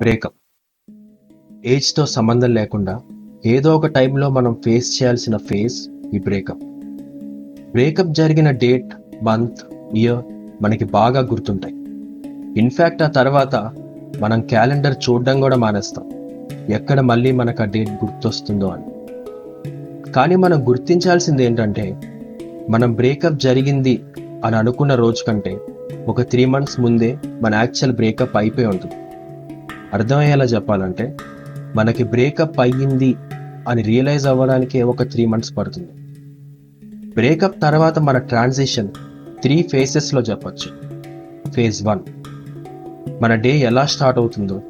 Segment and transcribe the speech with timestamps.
[0.00, 0.34] Breakup.
[1.64, 3.00] ఏజ్తో సంబంధం లేకుండా
[3.46, 6.60] ఏదో ఒక టైంలో మనం ఫేస్ చేయాల్సిన ఫేస్ ఈ బ్రేకప్.
[7.70, 8.90] బ్రేకప్ జరిగిన డేట్
[9.22, 9.60] మంత్
[9.96, 10.24] ఇయర్
[10.62, 11.74] మనకి బాగా గుర్తుంటాయి.
[12.60, 13.56] ఇన్ఫ్యాక్ట్ ఆ తర్వాత
[14.20, 16.10] మనం క్యాలెండర్ చూడడం కూడా మానేస్తాం.
[16.72, 18.84] ఎక్కడ మళ్ళీ మనకు ఆ డేట్ గుర్తొస్తుందో అని.
[20.12, 22.00] కానీ మనం గుర్తించాల్సింది ఏంటంటే
[22.70, 24.02] మనం బ్రేకప్ జరిగింది
[24.44, 25.60] అని అనుకున్న రోజు కంటే
[26.08, 28.94] ఒక త్రీ మంత్స్ ముందే మన యాక్చువల్ బ్రేకప్ అయిపోయి ఉంటుంది.
[29.94, 31.16] అర్థమయ్యేలా చెప్పాలంటే
[31.76, 33.16] మనకి బ్రేకప్ అయ్యింది
[33.68, 35.88] అని రియలైజ్ అవ్వడానికి ఒక త్రీ మంత్స్ పడుతుంది.
[37.14, 38.88] బ్రేకప్ తర్వాత మన ట్రాన్సిషన్
[39.42, 40.70] త్రీ ఫేసెస్లో చెప్పచ్చు.
[41.50, 42.00] ఫేజ్ వన్
[43.22, 44.62] మన డే ఎలా స్టార్ట్ అవుతుందో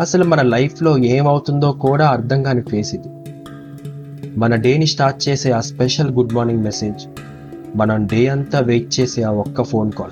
[0.00, 3.08] అసలు మన లైఫ్లో ఏమవుతుందో కూడా అర్థం కాని ఫేస్ ఇది.
[4.38, 7.06] మన డేని స్టార్ట్ చేసే ఆ స్పెషల్ గుడ్ మార్నింగ్ మెసేజ్
[7.76, 10.10] మనం డే అంతా వెయిట్ చేసే ఆ ఒక్క ఫోన్ కాల్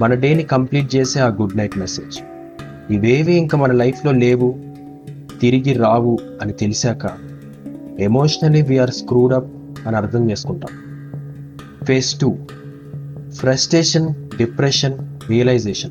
[0.00, 2.20] మన డేని కంప్లీట్ చేసే ఆ గుడ్ నైట్ మెసేజ్
[2.90, 4.58] ఇవేవి ఇంకా మన లైఫ్లో లేవు
[5.40, 7.10] తిరిగి రావు అని తెలిసాక
[8.00, 9.52] ఎమోషనలీ వీఆర్ స్క్రూడ్ అప్
[9.86, 10.72] అని అర్థం చేసుకుంటాం.
[11.84, 12.36] Phase two
[13.34, 14.94] frustration depression
[15.28, 15.90] realisation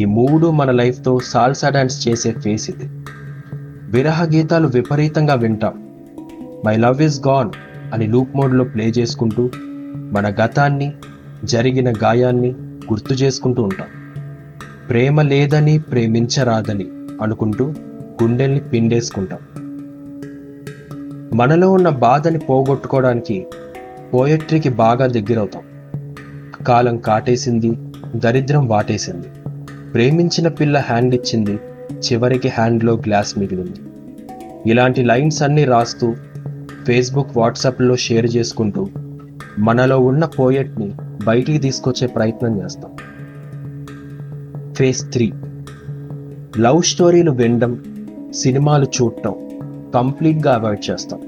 [0.00, 2.90] ఈ మూడు మన లైఫ్తో సాల్సా డాన్స్ చేసే ఫేస్ ఇది.
[3.90, 5.88] విరహ గీతాలు విపరీతంగా వింటాం.
[6.66, 7.50] మై లవ్ ఇస్ గాన్
[7.94, 9.50] అని లూప్ మోడ్లో ప్లే చేసుకుంటూ
[10.12, 10.92] మన గతాన్ని
[11.44, 12.50] జరిగిన గాయాన్ని
[12.92, 13.86] గుర్తు చేసుకుంటూ ఉంటాం.
[14.88, 16.86] ప్రేమ లేదని ప్రేమించరాదని
[17.22, 17.64] అనుకుంటూ
[18.22, 19.38] గుండెల్ని పిండేసుకుంటాం.
[21.34, 23.46] మనలో ఉన్న బాధని పోగొట్టుకోవడానికి
[24.14, 25.62] పోయట్రీకి బాగా దగ్గరవుతాం.
[26.64, 27.76] కాలం కాటేసింది
[28.16, 29.28] దరిద్రం వాటేసింది.
[29.94, 31.60] ప్రేమించిన పిల్ల హ్యాండ్ ఇచ్చింది
[31.92, 33.80] చివరికి హ్యాండ్లో గ్లాస్ మిగిలింది.
[34.70, 36.14] ఇలాంటి లైన్స్ అన్నీ రాస్తూ
[36.86, 38.88] ఫేస్బుక్ వాట్సాప్లో షేర్ చేసుకుంటూ
[39.58, 40.92] మనలో ఉన్న పోయట్ని
[41.24, 42.90] బయటికి తీసుకొచ్చే ప్రయత్నం చేస్తాం.
[44.78, 45.32] Phase three.
[46.58, 47.84] లవ్ స్టోరీలు వినడం
[48.34, 49.34] సినిమాలు చూడటం
[49.94, 51.20] కంప్లీట్గా అవాయిడ్ చేస్తాం.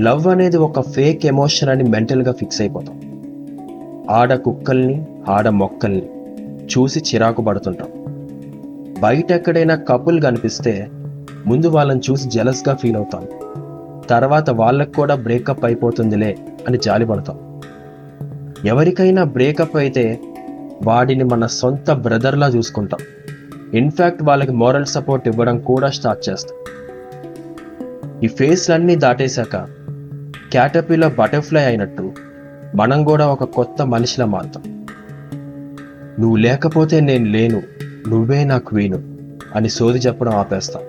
[0.00, 3.00] లవ్ అనేది ఒక ఫేక్ ఎమోషన్ అని మెంటల్గా ఫిక్స్ అయిపోతాం.
[4.10, 6.02] ఆడ కుక్కల్ని ఆడ మొక్కల్ని
[6.64, 7.88] చూసి చిరాకు పడుతుంటాం.
[9.00, 10.88] బయట ఎక్కడైనా కపుల్ కనిపిస్తే
[11.46, 13.26] ముందు వాళ్ళని చూసి జెలస్గా ఫీల్ అవుతాం.
[14.10, 16.36] తర్వాత వాళ్ళకు కూడా బ్రేకప్ అయిపోతుందిలే
[16.68, 17.60] అని జాలిపడతాం.
[18.64, 20.20] ఎవరికైనా బ్రేకప్ అయితే
[20.84, 23.00] వాడిని మన సొంత బ్రదర్లా చూసుకుంటాం.
[23.74, 26.58] ఇన్ఫ్యాక్ట్ వాళ్ళకి మోరల్ సపోర్ట్ ఇవ్వడం కూడా స్టార్ట్ చేస్తాం.
[28.24, 29.56] ఈ ఫేస్లన్నీ దాటేశాక
[30.50, 32.12] క్యాటపీలో బటర్ఫ్లై అయినట్టు
[32.74, 34.86] మనం కూడా ఒక కొత్త మనిషిలా మారుతాం.
[36.20, 37.62] నువ్వు లేకపోతే నేను లేను
[38.08, 39.02] నువ్వే నా క్వీను
[39.54, 40.82] అని సోది చెప్పడం ఆపేస్తాం.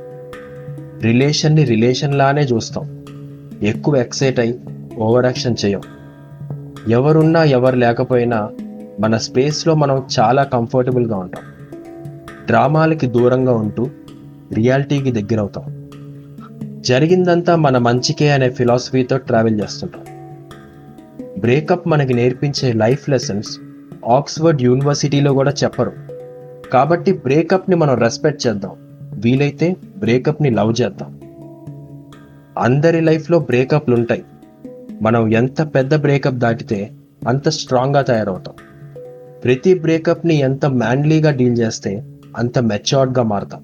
[1.02, 3.06] రిలేషన్ని రిలేషన్లానే చూస్తాం.
[3.64, 4.60] ఎక్కువ ఎక్సైట్ అయి
[4.98, 5.82] ఓవర్ యాక్షన్ చేయం.
[6.90, 8.50] ఎవరున్నా ఎవరు లేకపోయినా
[9.00, 11.44] మన స్పేస్లో మనం చాలా కంఫర్టబుల్గా ఉంటాం.
[12.46, 13.90] డ్రామాలకి దూరంగా ఉంటూ
[14.54, 15.90] రియాలిటీకి దగ్గరవుతాం
[16.82, 20.04] జరిగిందంతా మన మంచికే అనే ఫిలాసఫీతో ట్రావెల్ చేస్తుంటాం.
[21.40, 23.60] బ్రేకప్ మనకి నేర్పించే లైఫ్ లెసన్స్
[24.10, 25.92] ఆక్స్ఫర్డ్ యూనివర్సిటీలో కూడా చెప్పరు.
[26.74, 28.72] కాబట్టి బ్రేకప్ని మనం రెస్పెక్ట్ చేద్దాం.
[29.14, 31.20] వీలైతే బ్రేకప్ని లవ్ చేద్దాం.
[32.58, 34.24] అందరి లైఫ్లో బ్రేకప్లు ఉంటాయి
[35.02, 36.92] మనం ఎంత పెద్ద బ్రేకప్ దాటితే
[37.28, 38.56] అంత స్ట్రాంగ్గా తయారవుతాం.
[39.44, 41.92] ప్రతి బ్రేకప్ని ఎంత మ్యాన్లీగా డీల్ చేస్తే
[42.38, 43.64] అంత మెచ్యూర్డ్గా మారుతాం.